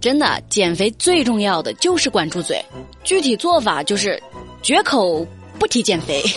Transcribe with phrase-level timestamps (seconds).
[0.00, 2.64] 真的，减肥最重要的就是管住嘴，
[3.04, 4.20] 具体做法就是
[4.62, 5.26] 绝口
[5.58, 6.22] 不提减肥。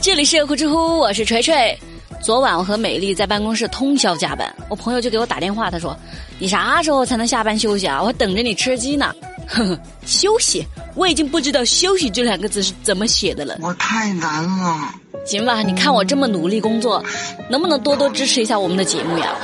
[0.00, 1.76] 这里是呼知乎，我是锤锤。
[2.22, 5.96] 昨晚我和美丽在办公室通宵加班，我朋友就给我打电话，他说
[6.38, 8.02] ：“你啥时候才能下班休息啊？
[8.02, 9.14] 我等着你吃鸡呢。”
[9.46, 10.64] 呵呵，休息，
[10.96, 13.56] 我已经不知道“休息”这两个字是怎么写的了。
[13.60, 14.94] 我太难了。
[15.26, 17.04] 行吧，你看我这么努力工作，
[17.50, 19.36] 能不能多多支持一下我们的节目呀？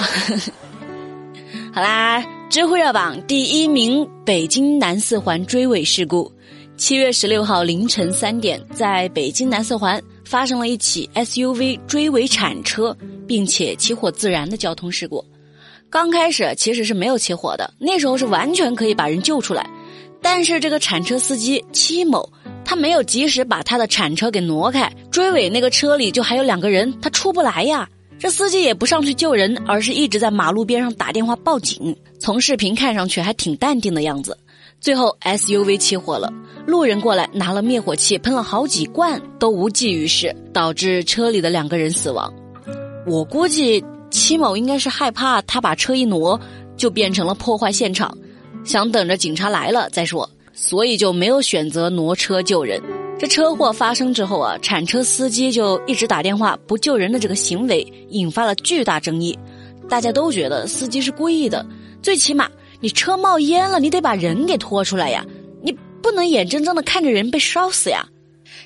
[1.75, 6.31] 好啦，知乎热榜第一名：北京南四环追尾事故。
[6.77, 15.25] 七月十六号凌晨三点，在北京南四环发生了一起 SUV 追尾铲车，并且起火自燃的交通事故。
[15.91, 19.69] 刚开始其实是没有起火的，那时候是完全可以把人救出来。
[20.21, 22.33] 但是这个铲车司机戚某，
[22.65, 27.89] 他没有及时把他的铲车给挪开，追尾那个车里就还有两个人，他出不来呀。
[28.19, 31.97] 这司机也不上去救人，而是一直在马路边上打电话报警。
[32.21, 34.39] 从视频看上去还挺淡定的样子。
[34.81, 36.33] 最后 SUV 起火了，
[36.67, 42.33] 路人过来拿了灭火器喷了好几罐，都无济于事，导致车里的两个人死亡。
[43.07, 46.41] 我估计戚某应该是害怕他把车一挪，
[46.77, 48.17] 就变成了破坏现场。
[48.65, 52.81] 想等着警察来了再说，所以就没有选择挪车救人。
[53.19, 59.39] 这车祸发生之后啊，铲车司机就一直打电话不救人的这个行为引发了巨大争议。
[59.89, 61.65] 大家都觉得司机是故意的，
[62.03, 62.51] 最起码
[62.81, 65.25] 你车冒烟了，你得把人给拖出来呀，
[65.63, 65.71] 你
[66.03, 68.05] 不能眼睁睁的看着人被烧死呀。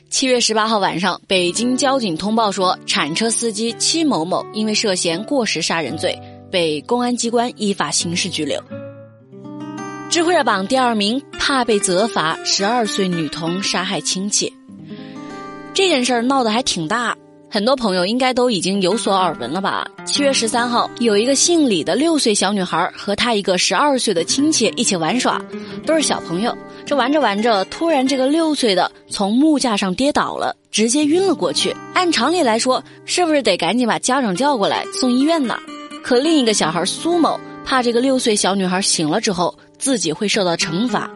[0.09, 6.19] 七月十八号晚上，北京交警通报说，铲车司机戚某某因为涉嫌过失杀人罪，
[6.51, 8.63] 被公安机关依法刑事拘留。
[10.17, 14.51] 智慧热榜第二名，怕被责罚，十二岁女童杀害亲戚。
[15.75, 17.15] 这件事儿闹得还挺大，
[17.51, 19.87] 很多朋友应该都已经有所耳闻了吧？
[20.07, 25.39] 七月十三号，有一个姓李的六岁小女孩和她一个十二岁的亲戚一起玩耍，
[25.85, 26.57] 都是小朋友。
[26.87, 31.77] 这玩着玩着，突然这个六岁的从木架上跌倒了，直接晕了过去。
[31.93, 35.59] 按常理来说，是不是得赶紧把家长叫过来送医院呢？
[36.03, 39.55] 可另一个小孩苏某怕这个六岁小女孩醒了之后。
[39.79, 41.11] 自己会受到惩罚，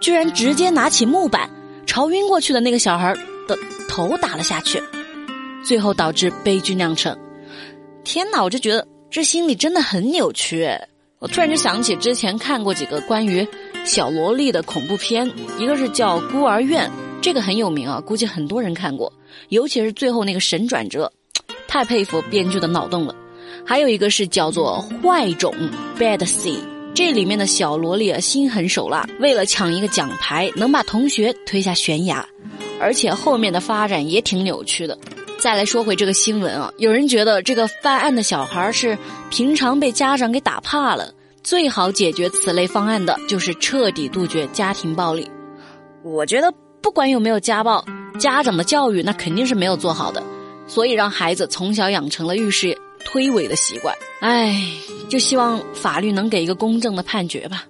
[0.00, 1.50] 居然直接拿起木板
[1.86, 3.14] 朝晕过去的那个小孩
[3.46, 3.56] 的
[3.88, 4.82] 头打了下去，
[5.64, 7.16] 最后导致悲剧酿成。
[8.04, 10.68] 天哪，我就觉得这心里真的很扭曲。
[11.18, 13.46] 我突然就想起之前看过几个关于
[13.84, 16.88] 小萝莉的恐怖片，一个是叫《孤儿院》，
[17.22, 19.12] 这个很有名啊，估计很多人看过。
[19.48, 21.10] 尤其是最后那个神转折，
[21.66, 23.14] 太佩服编剧的脑洞了。
[23.64, 25.54] 还有一个是叫做《坏种》
[25.98, 26.75] （Bad Seed）。
[26.96, 32.26] 这里面的小萝莉啊，心狠手辣，为了抢一个奖牌，能把同学推下悬崖，
[32.80, 34.96] 而且后面的发展也挺扭曲的。
[35.38, 38.96] 再来说回这个新闻啊，有人觉得这个犯案的小孩是
[39.28, 41.12] 平常被家长给打怕了，
[41.42, 45.30] 最好解决此类方案的就是彻底杜绝家庭暴力。
[46.02, 47.84] 我觉得不管有没有家暴，
[48.18, 50.22] 家长的教育那肯定是没有做好的，
[50.66, 52.74] 所以让孩子从小养成了遇事
[53.06, 53.96] 推诿的习惯。
[54.20, 54.54] 唉，
[55.08, 57.64] 就希望法律能给一个公正的判决吧。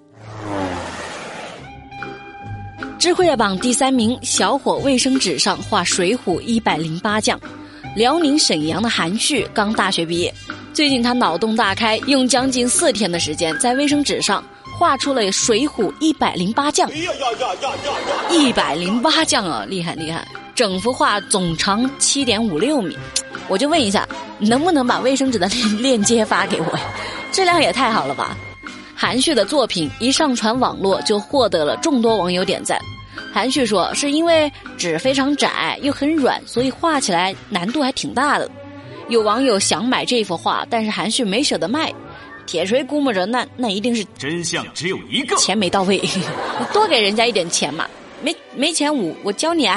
[2.98, 7.38] 智慧榜第三名，小伙卫生纸上画水浒一百零八将。
[7.94, 10.34] 辽宁沈阳的韩旭刚大学毕业，
[10.74, 14.42] 最近他脑洞大开，用将近四天的时间在卫生纸上
[14.76, 16.90] 画出了水浒一百零八将。
[18.30, 20.26] 一百零八将啊，厉害厉害！
[20.54, 22.96] 整幅画总长七点五六米。
[23.48, 24.08] 我就问一下，
[24.38, 26.82] 能不能把卫生纸的链 链接发给我呀？
[27.32, 28.36] 质量也太好了吧！
[28.94, 32.78] 韩旭的作品一上传网络，就获得了众多网友点赞。
[33.32, 38.50] 韩旭说，是因为纸非常窄又很软，所以画起来难度还挺大的。
[39.08, 41.92] 有网友想买这幅画，但是韩旭没舍得卖。
[42.46, 45.98] 铁锤估摸着，那那一定是真相只有一个，钱没到位。
[45.98, 46.22] 你
[46.72, 47.86] 多给人家一点钱嘛？
[48.22, 49.76] 没没钱，我我教你啊，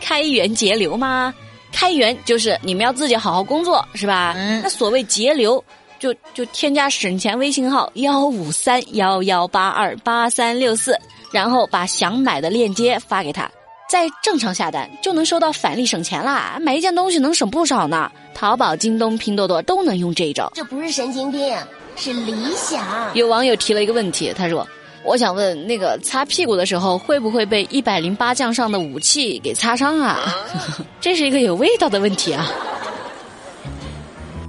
[0.00, 1.32] 开源节流吗？
[1.74, 4.32] 开源就是你们要自己好好工作，是吧？
[4.36, 5.62] 嗯那所谓节流，
[5.98, 10.96] 就就添加省钱微信号幺五三幺幺八二八三六四，
[11.32, 13.50] 然后把想买的链接发给他，
[13.90, 16.58] 再正常下单就能收到返利省钱啦！
[16.60, 18.10] 买一件东西能省不少呢。
[18.34, 20.50] 淘宝、京东、拼多多都能用这一招。
[20.54, 21.56] 这不是神经病，
[21.96, 22.84] 是理想。
[23.14, 24.66] 有网友提了一个问题，他说。
[25.04, 30.18] 我想问，那个擦屁股的时候会不会被一百零八将上的武器给擦伤啊？
[30.98, 32.50] 这是一个有味道的问题啊！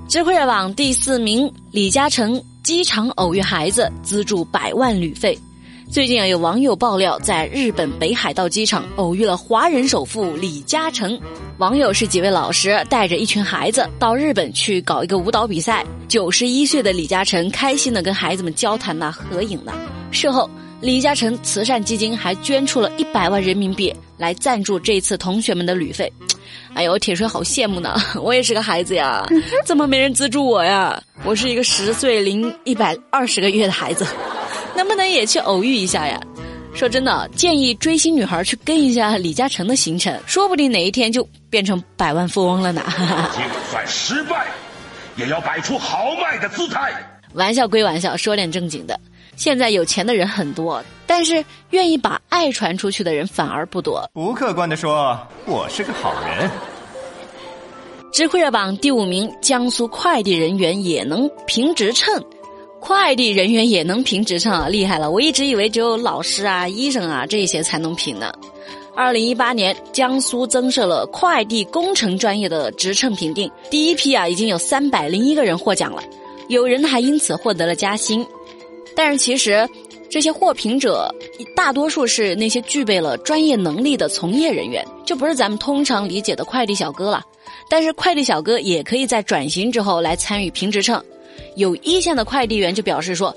[0.07, 5.37] 智慧热榜第四名，李嘉诚机场偶遇孩子，资助百万旅费。
[5.91, 11.19] 最近啊，有网友爆料，在日本北海道机场偶遇了华人首富李嘉诚。
[11.57, 15.85] 网友是几位老师带着一群孩子到日本去搞一个舞蹈比赛。
[16.07, 19.73] 九十一岁的李嘉诚开心的跟孩子们交谈呐、合影呢。
[20.15, 20.49] 事后，
[20.81, 26.11] 李嘉诚慈善基金还捐出了一百万人民币来赞助这次同学们的旅费。
[26.73, 27.95] 哎呦，铁锤好羡慕呢！
[28.21, 29.25] 我也是个孩子呀，
[29.65, 31.01] 怎么没人资助我呀？
[31.23, 34.05] 我是一个十岁零一百二十个月的孩子。
[34.75, 36.19] 能不能也去偶遇一下呀？
[36.73, 42.83] 说真的，建议追星女孩去跟一下李嘉诚的行程，说不定哪一天就变成百万富翁了呢。
[42.87, 44.45] 就算失败，
[45.15, 46.91] 也要摆出豪迈的姿态。
[47.33, 48.99] 玩笑归玩笑，说点正经的。
[49.35, 54.09] 现在有钱的人很多，但是愿意把爱传出去的人反而不多。
[54.13, 56.49] 不客观的说，我是个好人。
[58.13, 62.23] 知乎热榜第五名，江苏快递人员也能评职称。
[62.79, 65.09] 快递人员也能评职称啊，厉害了！
[65.09, 68.31] 我一直以为只有老师啊、医生啊这些才能评呢。
[68.95, 76.03] 二零一八年，江苏增设了快递工程专业的职称评定，第一批啊已经有三百零一个人获奖了，
[76.47, 78.25] 有人还因此获得了加薪。
[78.95, 79.67] 但是其实，
[80.09, 81.13] 这些获评者
[81.55, 87.23] 大多数是那些具备了专业能力的从业人员，就不是咱们通常理解的快递小哥了。
[87.69, 91.03] 但是快递小哥也可以在转型之后来参与评职称。
[91.55, 93.35] 有一线的快递员就表示说：“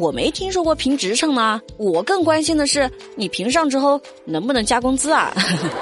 [0.00, 5.32] 我没听说过评职称呢，我更关心的是你评上之后能不能加工资啊？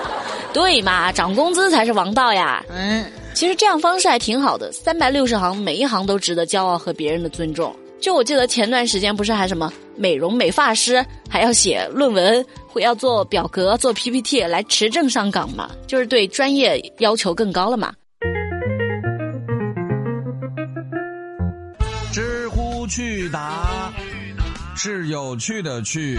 [0.53, 2.65] 对嘛，涨工资才是王道呀。
[2.69, 7.75] 嗯，其实这样方式还挺好的，三百六十行每一行都值得骄傲和别人的尊重。
[8.01, 17.93] 就我记得前段时间不是还什么美容美发师还要写论文，会要做表格做 PPT 来持证上岗嘛，就是对专业要求更高了嘛。”
[22.13, 23.93] 知乎去答
[24.77, 26.19] 是有趣的趣。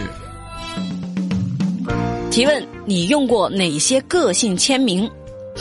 [2.30, 5.10] 提问：你用过哪些个性签名？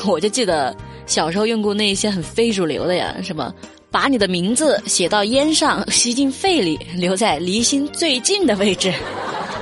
[0.06, 0.76] 我就记得
[1.06, 3.54] 小时候用过那些很非主流的呀，什么
[3.96, 8.93] 把你的名字写到烟上，吸进肺里，留在离心最近的位置。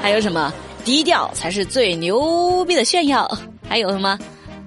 [0.02, 0.52] 还有什么
[0.84, 3.30] 低调才是最牛逼的炫耀？
[3.68, 4.18] 还有什么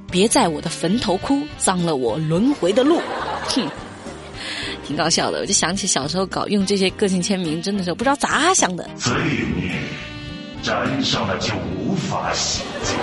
[0.09, 3.01] 别在我的坟头哭，脏了我轮回的路。
[3.49, 3.69] 哼。
[4.85, 8.89] 挺搞笑的，我就想起小时候搞用这些个性签名，真的是不知道咋想的。
[8.95, 9.13] 罪
[9.57, 9.73] 孽
[10.63, 12.95] 沾上了就无法洗净。